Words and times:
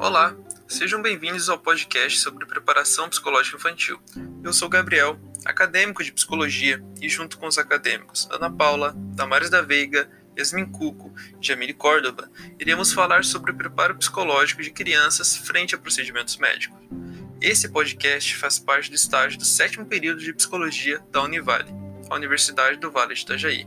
Olá, 0.00 0.34
sejam 0.66 1.02
bem-vindos 1.02 1.50
ao 1.50 1.58
podcast 1.58 2.20
sobre 2.20 2.46
preparação 2.46 3.06
psicológica 3.10 3.58
infantil. 3.58 4.00
Eu 4.42 4.50
sou 4.50 4.66
Gabriel, 4.66 5.20
acadêmico 5.44 6.02
de 6.02 6.10
psicologia, 6.10 6.82
e 7.02 7.06
junto 7.06 7.36
com 7.36 7.46
os 7.46 7.58
acadêmicos 7.58 8.26
Ana 8.30 8.50
Paula, 8.50 8.94
Damares 8.96 9.50
da 9.50 9.60
Veiga, 9.60 10.10
Yasmin 10.38 10.64
Cuco 10.72 11.12
e 11.38 11.46
Jamile 11.46 11.74
Córdova, 11.74 12.30
iremos 12.58 12.94
falar 12.94 13.26
sobre 13.26 13.52
o 13.52 13.54
preparo 13.54 13.94
psicológico 13.94 14.62
de 14.62 14.70
crianças 14.70 15.36
frente 15.36 15.74
a 15.74 15.78
procedimentos 15.78 16.38
médicos. 16.38 16.78
Esse 17.38 17.68
podcast 17.68 18.36
faz 18.36 18.58
parte 18.58 18.88
do 18.88 18.96
estágio 18.96 19.38
do 19.38 19.44
sétimo 19.44 19.84
período 19.84 20.22
de 20.22 20.32
psicologia 20.32 20.98
da 21.12 21.22
Univale, 21.22 21.70
a 22.08 22.14
Universidade 22.14 22.78
do 22.78 22.90
Vale 22.90 23.14
de 23.14 23.20
Itajaí, 23.20 23.66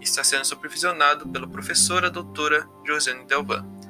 e 0.00 0.04
está 0.04 0.24
sendo 0.24 0.46
supervisionado 0.46 1.28
pela 1.28 1.46
professora 1.46 2.08
doutora 2.08 2.66
Josiane 2.86 3.26
Delvan. 3.26 3.83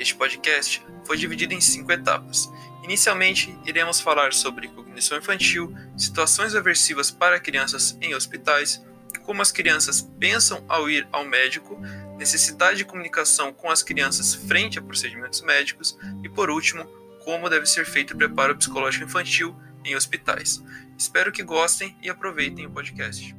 Este 0.00 0.14
podcast 0.14 0.82
foi 1.04 1.18
dividido 1.18 1.52
em 1.52 1.60
cinco 1.60 1.92
etapas. 1.92 2.50
Inicialmente, 2.82 3.54
iremos 3.66 4.00
falar 4.00 4.32
sobre 4.32 4.68
cognição 4.68 5.18
infantil, 5.18 5.76
situações 5.94 6.54
aversivas 6.54 7.10
para 7.10 7.38
crianças 7.38 7.98
em 8.00 8.14
hospitais, 8.14 8.82
como 9.26 9.42
as 9.42 9.52
crianças 9.52 10.00
pensam 10.18 10.64
ao 10.66 10.88
ir 10.88 11.06
ao 11.12 11.26
médico, 11.26 11.78
necessidade 12.16 12.78
de 12.78 12.86
comunicação 12.86 13.52
com 13.52 13.70
as 13.70 13.82
crianças 13.82 14.34
frente 14.34 14.78
a 14.78 14.82
procedimentos 14.82 15.42
médicos 15.42 15.98
e, 16.24 16.30
por 16.30 16.48
último, 16.48 16.86
como 17.22 17.50
deve 17.50 17.66
ser 17.66 17.84
feito 17.84 18.14
o 18.14 18.16
preparo 18.16 18.56
psicológico 18.56 19.04
infantil 19.04 19.54
em 19.84 19.94
hospitais. 19.94 20.62
Espero 20.96 21.30
que 21.30 21.42
gostem 21.42 21.94
e 22.00 22.08
aproveitem 22.08 22.64
o 22.64 22.70
podcast. 22.70 23.36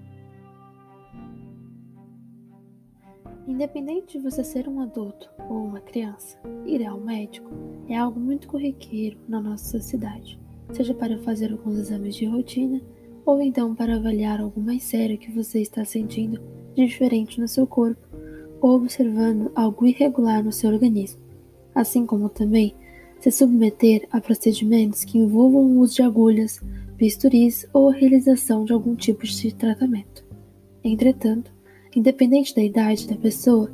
Independente 3.48 4.18
de 4.18 4.24
você 4.24 4.44
ser 4.44 4.68
um 4.68 4.80
adulto 4.80 5.30
ou 5.50 5.66
uma 5.66 5.82
criança, 5.82 6.38
ir 6.66 6.86
ao 6.86 7.00
médico 7.00 7.50
é 7.88 7.98
algo 7.98 8.20
muito 8.20 8.48
corriqueiro 8.48 9.18
na 9.28 9.42
nossa 9.42 9.80
sociedade, 9.80 10.40
seja 10.72 10.94
para 10.94 11.18
fazer 11.20 11.52
alguns 11.52 11.78
exames 11.78 12.16
de 12.16 12.26
rotina 12.26 12.82
ou 13.26 13.42
então 13.42 13.74
para 13.76 13.96
avaliar 13.96 14.40
algo 14.40 14.62
mais 14.62 14.84
sério 14.84 15.18
que 15.18 15.32
você 15.32 15.62
está 15.62 15.84
sentindo 15.84 16.40
de 16.76 16.86
diferente 16.86 17.42
no 17.42 17.48
seu 17.48 17.66
corpo 17.66 18.08
ou 18.62 18.76
observando 18.76 19.52
algo 19.56 19.88
irregular 19.88 20.44
no 20.44 20.52
seu 20.52 20.70
organismo, 20.70 21.22
assim 21.74 22.06
como 22.06 22.30
também 22.30 22.76
se 23.20 23.32
submeter 23.32 24.08
a 24.12 24.22
procedimentos 24.22 25.04
que 25.04 25.18
envolvam 25.18 25.62
o 25.62 25.80
uso 25.80 25.96
de 25.96 26.04
agulhas, 26.04 26.60
bisturis 26.96 27.68
ou 27.74 27.90
a 27.90 27.94
realização 27.94 28.66
de 28.66 28.74
algum 28.74 28.96
tipo 28.96 29.26
de 29.26 29.54
tratamento. 29.54 30.24
Entretanto, 30.84 31.52
Independente 31.96 32.56
da 32.56 32.64
idade 32.64 33.08
da 33.08 33.16
pessoa, 33.16 33.72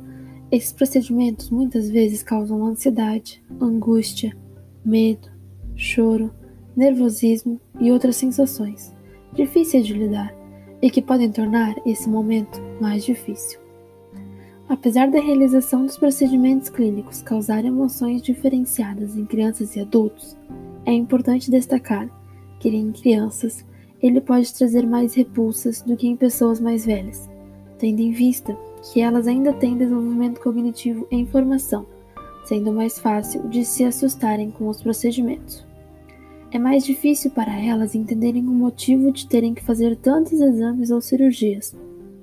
esses 0.50 0.72
procedimentos 0.72 1.50
muitas 1.50 1.88
vezes 1.88 2.22
causam 2.22 2.64
ansiedade, 2.64 3.42
angústia, 3.60 4.36
medo, 4.84 5.30
choro, 5.76 6.32
nervosismo 6.76 7.60
e 7.80 7.92
outras 7.92 8.16
sensações 8.16 8.96
difíceis 9.34 9.86
de 9.86 9.94
lidar 9.94 10.34
e 10.80 10.90
que 10.90 11.02
podem 11.02 11.30
tornar 11.30 11.74
esse 11.86 12.08
momento 12.08 12.60
mais 12.80 13.04
difícil. 13.04 13.60
Apesar 14.68 15.10
da 15.10 15.20
realização 15.20 15.86
dos 15.86 15.96
procedimentos 15.96 16.68
clínicos 16.68 17.22
causar 17.22 17.64
emoções 17.64 18.20
diferenciadas 18.20 19.16
em 19.16 19.24
crianças 19.24 19.76
e 19.76 19.80
adultos, 19.80 20.36
é 20.84 20.92
importante 20.92 21.50
destacar 21.50 22.08
que 22.58 22.68
em 22.68 22.90
crianças 22.90 23.64
ele 24.02 24.20
pode 24.20 24.52
trazer 24.52 24.86
mais 24.86 25.14
repulsas 25.14 25.82
do 25.82 25.96
que 25.96 26.08
em 26.08 26.16
pessoas 26.16 26.60
mais 26.60 26.84
velhas 26.84 27.27
tendo 27.78 28.00
em 28.00 28.10
vista 28.10 28.56
que 28.82 29.00
elas 29.00 29.26
ainda 29.26 29.52
têm 29.52 29.76
desenvolvimento 29.76 30.40
cognitivo 30.40 31.06
em 31.10 31.26
formação, 31.26 31.86
sendo 32.44 32.72
mais 32.72 32.98
fácil 32.98 33.48
de 33.48 33.64
se 33.64 33.84
assustarem 33.84 34.50
com 34.50 34.68
os 34.68 34.82
procedimentos. 34.82 35.66
É 36.50 36.58
mais 36.58 36.84
difícil 36.84 37.30
para 37.30 37.60
elas 37.60 37.94
entenderem 37.94 38.46
o 38.46 38.50
motivo 38.50 39.12
de 39.12 39.26
terem 39.26 39.52
que 39.52 39.62
fazer 39.62 39.96
tantos 39.96 40.40
exames 40.40 40.90
ou 40.90 41.00
cirurgias, 41.00 41.76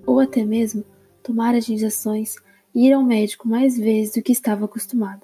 ou 0.05 0.19
até 0.19 0.43
mesmo 0.43 0.83
tomar 1.21 1.53
as 1.53 1.69
injeções 1.69 2.35
e 2.73 2.87
ir 2.87 2.93
ao 2.93 3.03
médico 3.03 3.47
mais 3.47 3.77
vezes 3.77 4.15
do 4.15 4.21
que 4.21 4.31
estava 4.31 4.65
acostumado. 4.65 5.21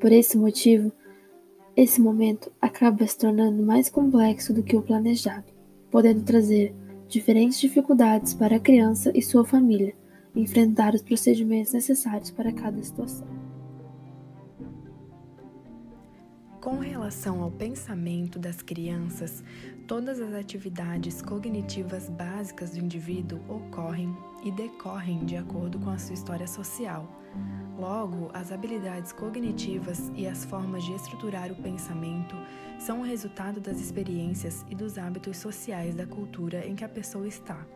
Por 0.00 0.10
esse 0.12 0.36
motivo, 0.36 0.92
esse 1.76 2.00
momento 2.00 2.50
acaba 2.60 3.06
se 3.06 3.16
tornando 3.16 3.62
mais 3.62 3.88
complexo 3.88 4.52
do 4.52 4.62
que 4.62 4.76
o 4.76 4.82
planejado, 4.82 5.46
podendo 5.90 6.22
trazer 6.22 6.74
diferentes 7.10 7.60
dificuldades 7.60 8.32
para 8.32 8.56
a 8.56 8.60
criança 8.60 9.10
e 9.14 9.20
sua 9.20 9.44
família 9.44 9.94
enfrentar 10.34 10.94
os 10.94 11.02
procedimentos 11.02 11.72
necessários 11.72 12.30
para 12.30 12.52
cada 12.52 12.80
situação. 12.82 13.49
Com 16.60 16.78
relação 16.78 17.42
ao 17.42 17.50
pensamento 17.50 18.38
das 18.38 18.60
crianças, 18.60 19.42
todas 19.86 20.20
as 20.20 20.34
atividades 20.34 21.22
cognitivas 21.22 22.10
básicas 22.10 22.72
do 22.72 22.78
indivíduo 22.80 23.40
ocorrem 23.48 24.14
e 24.44 24.52
decorrem 24.52 25.24
de 25.24 25.38
acordo 25.38 25.78
com 25.78 25.88
a 25.88 25.96
sua 25.96 26.12
história 26.12 26.46
social. 26.46 27.08
Logo, 27.78 28.30
as 28.34 28.52
habilidades 28.52 29.10
cognitivas 29.10 30.12
e 30.14 30.26
as 30.26 30.44
formas 30.44 30.84
de 30.84 30.92
estruturar 30.92 31.50
o 31.50 31.56
pensamento 31.56 32.36
são 32.78 33.00
o 33.00 33.04
resultado 33.04 33.58
das 33.58 33.80
experiências 33.80 34.62
e 34.68 34.74
dos 34.74 34.98
hábitos 34.98 35.38
sociais 35.38 35.94
da 35.94 36.06
cultura 36.06 36.66
em 36.66 36.74
que 36.74 36.84
a 36.84 36.88
pessoa 36.90 37.26
está. 37.26 37.66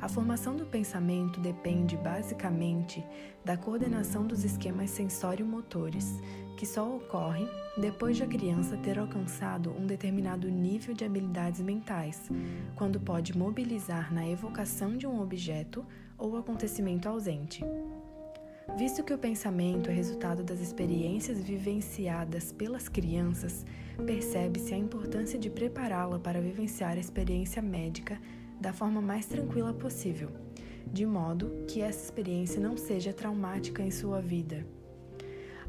A 0.00 0.08
formação 0.08 0.56
do 0.56 0.64
pensamento 0.64 1.40
depende 1.40 1.96
basicamente 1.96 3.04
da 3.44 3.56
coordenação 3.56 4.26
dos 4.26 4.44
esquemas 4.44 4.90
sensório-motores, 4.90 6.18
que 6.56 6.64
só 6.64 6.96
ocorre 6.96 7.46
depois 7.78 8.16
de 8.16 8.22
a 8.22 8.26
criança 8.26 8.76
ter 8.78 8.98
alcançado 8.98 9.70
um 9.70 9.86
determinado 9.86 10.48
nível 10.50 10.94
de 10.94 11.04
habilidades 11.04 11.60
mentais, 11.60 12.30
quando 12.76 12.98
pode 12.98 13.36
mobilizar 13.36 14.12
na 14.12 14.26
evocação 14.26 14.96
de 14.96 15.06
um 15.06 15.20
objeto 15.20 15.84
ou 16.16 16.36
acontecimento 16.36 17.08
ausente. 17.08 17.62
Visto 18.76 19.02
que 19.02 19.12
o 19.12 19.18
pensamento 19.18 19.90
é 19.90 19.92
resultado 19.92 20.42
das 20.42 20.60
experiências 20.60 21.42
vivenciadas 21.42 22.52
pelas 22.52 22.88
crianças, 22.88 23.66
percebe-se 24.06 24.72
a 24.72 24.78
importância 24.78 25.38
de 25.38 25.50
prepará-la 25.50 26.18
para 26.18 26.40
vivenciar 26.40 26.92
a 26.92 27.00
experiência 27.00 27.60
médica 27.60 28.18
da 28.60 28.72
forma 28.72 29.00
mais 29.00 29.26
tranquila 29.26 29.72
possível, 29.72 30.30
de 30.86 31.06
modo 31.06 31.64
que 31.66 31.80
essa 31.80 32.04
experiência 32.04 32.60
não 32.60 32.76
seja 32.76 33.12
traumática 33.12 33.82
em 33.82 33.90
sua 33.90 34.20
vida. 34.20 34.66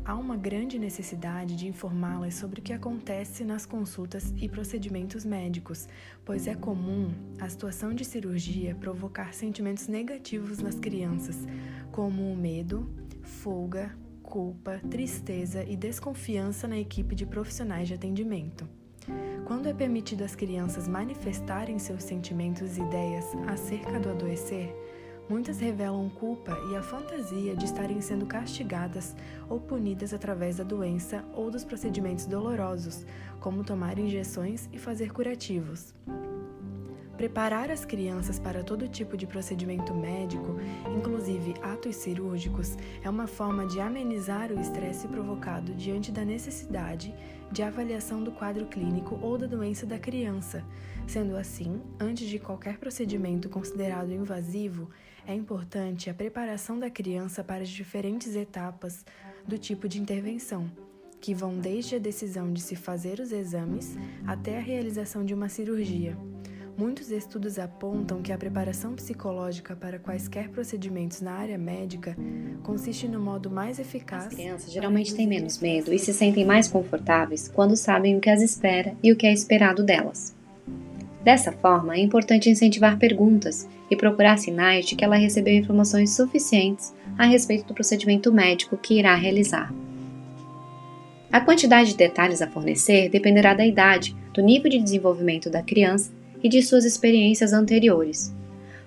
Há 0.03 0.15
uma 0.15 0.35
grande 0.35 0.79
necessidade 0.79 1.55
de 1.55 1.67
informá-las 1.67 2.33
sobre 2.33 2.59
o 2.59 2.63
que 2.63 2.73
acontece 2.73 3.43
nas 3.43 3.67
consultas 3.67 4.33
e 4.35 4.49
procedimentos 4.49 5.23
médicos, 5.23 5.87
pois 6.25 6.47
é 6.47 6.55
comum 6.55 7.13
a 7.39 7.47
situação 7.47 7.93
de 7.93 8.03
cirurgia 8.03 8.73
provocar 8.73 9.31
sentimentos 9.31 9.87
negativos 9.87 10.57
nas 10.57 10.79
crianças, 10.79 11.37
como 11.91 12.31
o 12.31 12.35
medo, 12.35 12.91
fuga, 13.21 13.95
culpa, 14.23 14.81
tristeza 14.89 15.63
e 15.63 15.77
desconfiança 15.77 16.67
na 16.67 16.79
equipe 16.79 17.13
de 17.13 17.27
profissionais 17.27 17.87
de 17.87 17.93
atendimento. 17.93 18.80
Quando 19.45 19.67
é 19.67 19.73
permitido 19.73 20.23
às 20.23 20.35
crianças 20.35 20.87
manifestarem 20.87 21.77
seus 21.77 22.03
sentimentos 22.03 22.77
e 22.77 22.81
ideias 22.81 23.25
acerca 23.47 23.99
do 23.99 24.09
adoecer, 24.09 24.73
muitas 25.29 25.59
revelam 25.59 26.09
culpa 26.09 26.57
e 26.71 26.75
a 26.75 26.81
fantasia 26.81 27.55
de 27.55 27.65
estarem 27.65 28.01
sendo 28.01 28.25
castigadas 28.25 29.15
ou 29.49 29.59
punidas 29.59 30.13
através 30.13 30.57
da 30.57 30.63
doença 30.63 31.23
ou 31.33 31.49
dos 31.49 31.63
procedimentos 31.63 32.25
dolorosos, 32.25 33.05
como 33.39 33.63
tomar 33.63 33.97
injeções 33.97 34.69
e 34.71 34.77
fazer 34.77 35.11
curativos. 35.11 35.93
Preparar 37.21 37.69
as 37.69 37.85
crianças 37.85 38.39
para 38.39 38.63
todo 38.63 38.87
tipo 38.87 39.15
de 39.15 39.27
procedimento 39.27 39.93
médico, 39.93 40.55
inclusive 40.97 41.53
atos 41.61 41.95
cirúrgicos, 41.97 42.75
é 43.03 43.07
uma 43.07 43.27
forma 43.27 43.67
de 43.67 43.79
amenizar 43.79 44.51
o 44.51 44.59
estresse 44.59 45.07
provocado 45.07 45.71
diante 45.75 46.11
da 46.11 46.25
necessidade 46.25 47.13
de 47.51 47.61
avaliação 47.61 48.23
do 48.23 48.31
quadro 48.31 48.65
clínico 48.65 49.19
ou 49.21 49.37
da 49.37 49.45
doença 49.45 49.85
da 49.85 49.99
criança. 49.99 50.65
Sendo 51.05 51.37
assim, 51.37 51.79
antes 51.99 52.27
de 52.27 52.39
qualquer 52.39 52.79
procedimento 52.79 53.49
considerado 53.49 54.11
invasivo, 54.11 54.89
é 55.27 55.35
importante 55.35 56.09
a 56.09 56.15
preparação 56.15 56.79
da 56.79 56.89
criança 56.89 57.43
para 57.43 57.61
as 57.61 57.69
diferentes 57.69 58.35
etapas 58.35 59.05
do 59.47 59.59
tipo 59.59 59.87
de 59.87 60.01
intervenção, 60.01 60.71
que 61.19 61.35
vão 61.35 61.59
desde 61.59 61.97
a 61.97 61.99
decisão 61.99 62.51
de 62.51 62.61
se 62.61 62.75
fazer 62.75 63.19
os 63.19 63.31
exames 63.31 63.95
até 64.25 64.57
a 64.57 64.61
realização 64.61 65.23
de 65.23 65.35
uma 65.35 65.49
cirurgia. 65.49 66.17
Muitos 66.77 67.11
estudos 67.11 67.59
apontam 67.59 68.21
que 68.21 68.31
a 68.31 68.37
preparação 68.37 68.93
psicológica 68.93 69.75
para 69.75 69.99
quaisquer 69.99 70.49
procedimentos 70.49 71.21
na 71.21 71.33
área 71.33 71.57
médica 71.57 72.15
consiste 72.63 73.07
no 73.07 73.19
modo 73.19 73.49
mais 73.49 73.77
eficaz. 73.77 74.27
As 74.27 74.33
crianças 74.33 74.71
geralmente 74.71 75.13
têm 75.13 75.27
menos 75.27 75.59
medo 75.59 75.93
e 75.93 75.99
se 75.99 76.13
sentem 76.13 76.45
mais 76.45 76.67
confortáveis 76.67 77.47
quando 77.47 77.75
sabem 77.75 78.17
o 78.17 78.19
que 78.19 78.29
as 78.29 78.41
espera 78.41 78.95
e 79.03 79.11
o 79.11 79.15
que 79.15 79.27
é 79.27 79.33
esperado 79.33 79.83
delas. 79.83 80.35
Dessa 81.23 81.51
forma, 81.51 81.95
é 81.95 81.99
importante 81.99 82.49
incentivar 82.49 82.97
perguntas 82.97 83.69
e 83.89 83.95
procurar 83.95 84.37
sinais 84.37 84.85
de 84.85 84.95
que 84.95 85.03
ela 85.03 85.15
recebeu 85.15 85.53
informações 85.53 86.15
suficientes 86.15 86.93
a 87.17 87.25
respeito 87.25 87.65
do 87.65 87.75
procedimento 87.75 88.33
médico 88.33 88.75
que 88.75 88.97
irá 88.97 89.13
realizar. 89.13 89.71
A 91.31 91.39
quantidade 91.39 91.91
de 91.91 91.97
detalhes 91.97 92.41
a 92.41 92.47
fornecer 92.47 93.09
dependerá 93.09 93.53
da 93.53 93.65
idade, 93.65 94.15
do 94.33 94.41
nível 94.41 94.69
de 94.69 94.81
desenvolvimento 94.81 95.49
da 95.49 95.61
criança 95.61 96.11
e 96.43 96.49
de 96.49 96.61
suas 96.61 96.85
experiências 96.85 97.53
anteriores. 97.53 98.33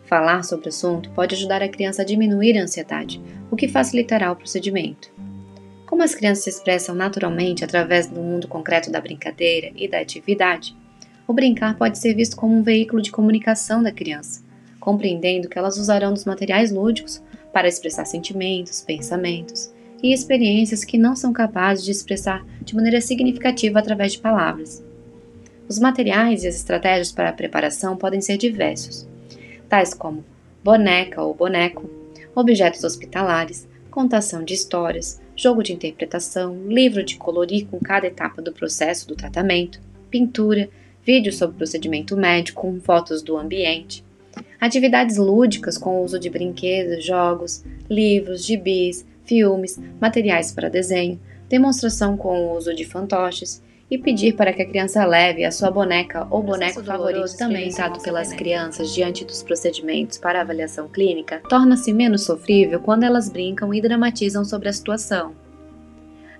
Falar 0.04 0.44
sobre 0.44 0.66
o 0.66 0.68
assunto 0.68 1.10
pode 1.10 1.34
ajudar 1.34 1.62
a 1.62 1.68
criança 1.68 2.02
a 2.02 2.04
diminuir 2.04 2.58
a 2.58 2.62
ansiedade, 2.62 3.20
o 3.50 3.56
que 3.56 3.68
facilitará 3.68 4.30
o 4.30 4.36
procedimento. 4.36 5.10
Como 5.86 6.02
as 6.02 6.14
crianças 6.14 6.44
se 6.44 6.50
expressam 6.50 6.94
naturalmente 6.94 7.64
através 7.64 8.06
do 8.06 8.20
mundo 8.20 8.48
concreto 8.48 8.90
da 8.90 9.00
brincadeira 9.00 9.70
e 9.76 9.88
da 9.88 10.00
atividade, 10.00 10.76
o 11.26 11.32
brincar 11.32 11.76
pode 11.76 11.98
ser 11.98 12.14
visto 12.14 12.36
como 12.36 12.54
um 12.54 12.62
veículo 12.62 13.00
de 13.00 13.10
comunicação 13.10 13.82
da 13.82 13.92
criança, 13.92 14.42
compreendendo 14.78 15.48
que 15.48 15.58
elas 15.58 15.78
usarão 15.78 16.12
dos 16.12 16.24
materiais 16.24 16.70
lúdicos 16.70 17.22
para 17.52 17.68
expressar 17.68 18.04
sentimentos, 18.04 18.82
pensamentos 18.82 19.72
e 20.02 20.12
experiências 20.12 20.84
que 20.84 20.98
não 20.98 21.16
são 21.16 21.32
capazes 21.32 21.84
de 21.84 21.90
expressar 21.90 22.44
de 22.60 22.74
maneira 22.74 23.00
significativa 23.00 23.78
através 23.78 24.12
de 24.12 24.18
palavras. 24.18 24.84
Os 25.68 25.78
materiais 25.78 26.44
e 26.44 26.48
as 26.48 26.56
estratégias 26.56 27.10
para 27.10 27.30
a 27.30 27.32
preparação 27.32 27.96
podem 27.96 28.20
ser 28.20 28.36
diversos, 28.36 29.08
tais 29.68 29.94
como 29.94 30.24
boneca 30.62 31.22
ou 31.22 31.34
boneco, 31.34 31.88
objetos 32.34 32.84
hospitalares, 32.84 33.66
contação 33.90 34.44
de 34.44 34.52
histórias, 34.52 35.20
jogo 35.34 35.62
de 35.62 35.72
interpretação, 35.72 36.66
livro 36.66 37.02
de 37.02 37.16
colorir 37.16 37.66
com 37.66 37.78
cada 37.78 38.06
etapa 38.06 38.42
do 38.42 38.52
processo 38.52 39.08
do 39.08 39.16
tratamento, 39.16 39.80
pintura, 40.10 40.68
vídeos 41.04 41.36
sobre 41.36 41.56
procedimento 41.56 42.16
médico 42.16 42.62
com 42.62 42.80
fotos 42.80 43.22
do 43.22 43.36
ambiente, 43.36 44.04
atividades 44.60 45.16
lúdicas 45.16 45.78
com 45.78 46.00
o 46.00 46.04
uso 46.04 46.18
de 46.18 46.28
brinquedos, 46.28 47.04
jogos, 47.04 47.64
livros, 47.88 48.44
gibis, 48.44 49.06
filmes, 49.24 49.80
materiais 50.00 50.52
para 50.52 50.68
desenho, 50.68 51.20
demonstração 51.48 52.16
com 52.16 52.38
o 52.38 52.56
uso 52.56 52.74
de 52.74 52.84
fantoches 52.84 53.62
e 53.94 53.98
pedir 53.98 54.34
para 54.34 54.52
que 54.52 54.62
a 54.62 54.66
criança 54.66 55.04
leve 55.04 55.44
a 55.44 55.52
sua 55.52 55.70
boneca 55.70 56.26
ou 56.28 56.42
boneco 56.42 56.82
favorito 56.82 57.36
também 57.36 57.68
usado 57.68 58.02
pelas 58.02 58.32
crianças 58.32 58.92
diante 58.92 59.24
dos 59.24 59.42
procedimentos 59.42 60.18
para 60.18 60.40
avaliação 60.40 60.88
clínica 60.88 61.40
torna-se 61.48 61.92
menos 61.92 62.24
sofrível 62.24 62.80
quando 62.80 63.04
elas 63.04 63.28
brincam 63.28 63.72
e 63.72 63.80
dramatizam 63.80 64.44
sobre 64.44 64.68
a 64.68 64.72
situação. 64.72 65.34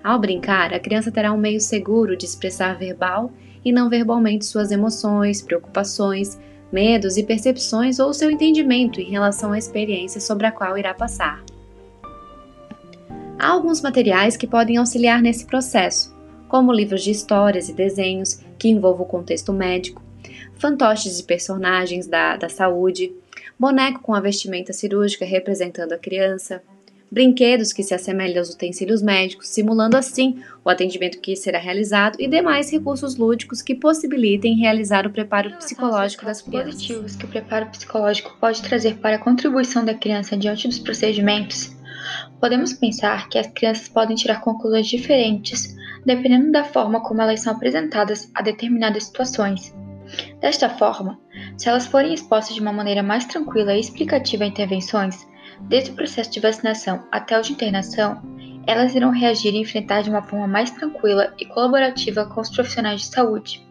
Ao 0.03 0.19
brincar, 0.19 0.75
a 0.75 0.81
criança 0.81 1.11
terá 1.11 1.33
um 1.33 1.39
meio 1.39 1.61
seguro 1.61 2.17
de 2.17 2.27
expressar 2.27 2.77
verbal 2.77 3.31
e 3.65 3.73
não 3.73 3.89
verbalmente 3.89 4.45
suas 4.45 4.71
emoções, 4.71 5.41
preocupações, 5.41 6.39
medos 6.73 7.17
e 7.17 7.23
percepções 7.23 7.99
ou 7.99 8.13
seu 8.13 8.31
entendimento 8.31 9.01
em 9.01 9.11
relação 9.11 9.53
à 9.53 9.59
experiência 9.59 10.21
sobre 10.21 10.47
a 10.47 10.53
qual 10.53 10.77
irá 10.77 10.93
passar. 10.93 11.43
Há 13.39 13.49
alguns 13.49 13.81
materiais 13.81 14.37
que 14.37 14.47
podem 14.47 14.77
auxiliar 14.77 15.23
nesse 15.23 15.47
processo, 15.47 16.14
como 16.49 16.73
livros 16.73 17.03
de 17.03 17.11
histórias 17.11 17.69
e 17.69 17.73
desenhos 17.73 18.41
que 18.59 18.69
envolvam 18.69 19.07
o 19.07 19.09
contexto 19.09 19.53
médico, 19.53 20.03
fantoches 20.57 21.17
de 21.17 21.23
personagens 21.23 22.07
da, 22.07 22.37
da 22.37 22.49
saúde, 22.49 23.13
boneco 23.59 24.01
com 24.01 24.15
a 24.15 24.21
vestimenta 24.21 24.73
cirúrgica 24.73 25.25
representando 25.25 25.93
a 25.93 25.99
criança, 25.99 26.63
brinquedos 27.11 27.73
que 27.73 27.83
se 27.83 27.95
assemelham 27.95 28.39
aos 28.39 28.51
utensílios 28.51 29.01
médicos, 29.01 29.49
simulando 29.49 29.97
assim 29.97 30.43
o 30.65 30.71
atendimento 30.71 31.21
que 31.21 31.37
será 31.37 31.59
realizado 31.59 32.17
e 32.19 32.27
demais 32.27 32.71
recursos 32.71 33.17
lúdicos 33.17 33.63
que 33.63 33.75
possibilitem 33.75 34.57
realizar 34.57 35.07
o 35.07 35.11
preparo 35.11 35.57
psicológico 35.57 36.25
das 36.25 36.43
crianças. 36.43 36.75
positivos 36.75 37.15
que 37.15 37.25
o 37.25 37.29
preparo 37.29 37.67
psicológico 37.67 38.37
pode 38.41 38.63
trazer 38.63 38.97
para 38.97 39.17
a 39.17 39.19
contribuição 39.19 39.85
da 39.85 39.95
criança 39.95 40.37
diante 40.37 40.67
dos 40.67 40.81
procedimentos 40.81 41.73
Podemos 42.45 42.75
pensar 42.75 43.31
que 43.31 43.39
as 43.39 43.47
crianças 43.47 43.89
podem 43.89 44.15
tirar 44.15 44.43
conclusões 44.43 44.87
diferentes 44.87 45.75
dependendo 46.05 46.53
da 46.53 46.63
forma 46.63 47.01
como 47.01 47.23
elas 47.23 47.41
são 47.41 47.55
apresentadas 47.55 48.31
a 48.35 48.43
determinadas 48.43 49.05
situações. 49.05 49.75
Desta 50.43 50.69
forma, 50.69 51.19
se 51.57 51.71
elas 51.71 51.87
forem 51.87 52.13
expostas 52.13 52.55
de 52.55 52.61
uma 52.61 52.71
maneira 52.71 53.03
mais 53.03 53.25
tranquila 53.25 53.73
e 53.75 53.81
explicativa 53.81 54.45
a 54.45 54.47
intervenções, 54.47 55.27
desde 55.63 55.93
o 55.93 55.95
processo 55.95 56.33
de 56.33 56.41
vacinação 56.41 57.03
até 57.11 57.39
o 57.39 57.41
de 57.41 57.53
internação, 57.53 58.21
elas 58.67 58.95
irão 58.95 59.11
reagir 59.11 59.55
e 59.55 59.63
enfrentar 59.63 60.03
de 60.03 60.11
uma 60.11 60.21
forma 60.21 60.47
mais 60.47 60.71
tranquila 60.71 61.33
e 61.39 61.47
colaborativa 61.47 62.27
com 62.27 62.43
os 62.43 62.51
profissionais 62.51 63.01
de 63.01 63.07
saúde. 63.07 63.64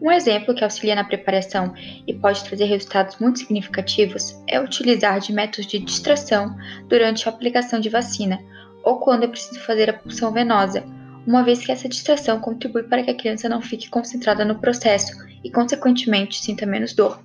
Um 0.00 0.10
exemplo 0.10 0.54
que 0.54 0.64
auxilia 0.64 0.94
na 0.94 1.04
preparação 1.04 1.74
e 2.06 2.14
pode 2.14 2.42
trazer 2.44 2.64
resultados 2.64 3.18
muito 3.18 3.40
significativos 3.40 4.34
é 4.48 4.58
utilizar 4.58 5.20
de 5.20 5.30
métodos 5.30 5.66
de 5.66 5.78
distração 5.78 6.56
durante 6.88 7.28
a 7.28 7.32
aplicação 7.32 7.78
de 7.78 7.90
vacina 7.90 8.40
ou 8.82 8.98
quando 8.98 9.24
é 9.24 9.28
preciso 9.28 9.60
fazer 9.60 9.90
a 9.90 9.92
punção 9.92 10.32
venosa, 10.32 10.82
uma 11.26 11.42
vez 11.42 11.64
que 11.64 11.70
essa 11.70 11.86
distração 11.86 12.40
contribui 12.40 12.84
para 12.84 13.02
que 13.02 13.10
a 13.10 13.14
criança 13.14 13.46
não 13.46 13.60
fique 13.60 13.90
concentrada 13.90 14.42
no 14.42 14.58
processo 14.58 15.12
e, 15.44 15.50
consequentemente, 15.50 16.42
sinta 16.42 16.64
menos 16.64 16.94
dor. 16.94 17.22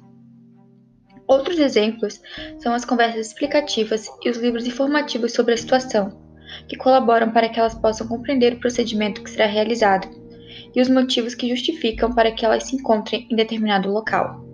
Outros 1.25 1.57
exemplos 1.57 2.21
são 2.59 2.73
as 2.73 2.83
conversas 2.83 3.27
explicativas 3.27 4.07
e 4.21 4.29
os 4.29 4.37
livros 4.37 4.67
informativos 4.67 5.31
sobre 5.31 5.53
a 5.53 5.57
situação, 5.57 6.21
que 6.67 6.75
colaboram 6.75 7.31
para 7.31 7.47
que 7.47 7.57
elas 7.57 7.73
possam 7.73 8.05
compreender 8.05 8.53
o 8.53 8.59
procedimento 8.59 9.23
que 9.23 9.29
será 9.29 9.45
realizado 9.45 10.24
e 10.75 10.81
os 10.81 10.89
motivos 10.89 11.33
que 11.33 11.49
justificam 11.49 12.13
para 12.13 12.31
que 12.31 12.45
elas 12.45 12.65
se 12.65 12.75
encontrem 12.75 13.27
em 13.31 13.35
determinado 13.35 13.89
local. 13.89 14.45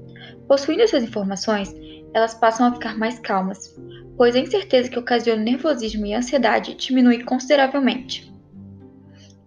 Possuindo 0.48 0.84
essas 0.84 1.04
informações, 1.04 1.74
elas 2.14 2.34
passam 2.34 2.68
a 2.68 2.74
ficar 2.74 2.98
mais 2.98 3.20
calmas, 3.20 3.76
pois 4.18 4.36
a 4.36 4.40
incerteza 4.40 4.90
que 4.90 5.00
ocasiona 5.00 5.42
nervosismo 5.42 6.06
e 6.06 6.14
ansiedade 6.14 6.76
diminui 6.76 7.24
consideravelmente. 7.24 8.32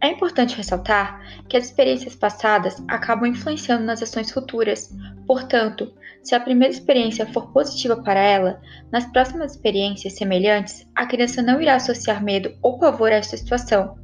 É 0.01 0.09
importante 0.09 0.57
ressaltar 0.57 1.19
que 1.49 1.57
as 1.57 1.65
experiências 1.65 2.15
passadas 2.15 2.83
acabam 2.89 3.27
influenciando 3.27 3.85
nas 3.85 4.03
ações 4.03 4.31
futuras, 4.31 4.95
portanto, 5.27 5.95
se 6.23 6.35
a 6.35 6.41
primeira 6.41 6.73
experiência 6.73 7.27
for 7.33 7.53
positiva 7.53 8.03
para 8.03 8.21
ela, 8.21 8.61
nas 8.91 9.07
próximas 9.07 9.53
experiências 9.53 10.15
semelhantes, 10.15 10.87
a 10.95 11.07
criança 11.07 11.41
não 11.41 11.61
irá 11.61 11.77
associar 11.77 12.23
medo 12.23 12.55
ou 12.63 12.79
pavor 12.79 13.13
a 13.13 13.17
esta 13.17 13.37
situação, 13.37 13.97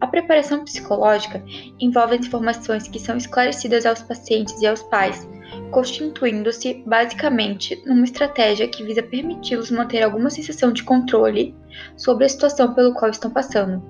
a 0.00 0.06
preparação 0.06 0.64
psicológica 0.64 1.42
envolve 1.80 2.16
as 2.16 2.26
informações 2.26 2.88
que 2.88 2.98
são 2.98 3.16
esclarecidas 3.16 3.86
aos 3.86 4.02
pacientes 4.02 4.60
e 4.60 4.66
aos 4.66 4.82
pais, 4.84 5.26
constituindo-se 5.70 6.82
basicamente 6.86 7.82
numa 7.86 8.04
estratégia 8.04 8.68
que 8.68 8.84
visa 8.84 9.02
permiti-los 9.02 9.70
manter 9.70 10.02
alguma 10.02 10.30
sensação 10.30 10.72
de 10.72 10.82
controle 10.84 11.54
sobre 11.96 12.24
a 12.24 12.28
situação 12.28 12.74
pelo 12.74 12.94
qual 12.94 13.10
estão 13.10 13.30
passando. 13.30 13.82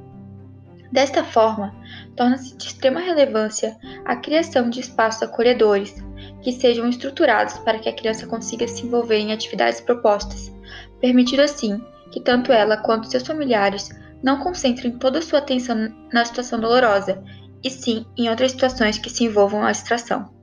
Desta 0.93 1.25
forma, 1.25 1.75
torna-se 2.15 2.57
de 2.57 2.69
extrema 2.69 3.01
relevância 3.01 3.77
a 4.05 4.17
criação 4.17 4.71
de 4.71 4.81
espaços 4.81 5.23
acolhedores 5.23 5.95
que 6.43 6.53
sejam 6.53 6.89
estruturados 6.89 7.59
para 7.59 7.79
que 7.79 7.89
a 7.89 7.93
criança 7.93 8.27
consiga 8.27 8.69
se 8.69 8.87
envolver 8.87 9.19
em 9.19 9.33
atividades 9.33 9.81
propostas, 9.81 10.53
permitindo 11.01 11.43
assim 11.43 11.83
que 12.13 12.21
tanto 12.21 12.53
ela 12.53 12.77
quanto 12.77 13.11
seus 13.11 13.27
familiares 13.27 13.91
não 14.27 14.41
concentrem 14.41 14.99
toda 14.99 15.21
a 15.21 15.23
sua 15.23 15.39
atenção 15.39 15.77
na 16.13 16.25
situação 16.25 16.59
dolorosa, 16.59 17.23
e 17.63 17.71
sim 17.71 18.05
em 18.19 18.29
outras 18.29 18.51
situações 18.51 18.99
que 18.99 19.09
se 19.09 19.23
envolvam 19.23 19.63
a 19.65 19.71
extração. 19.71 20.36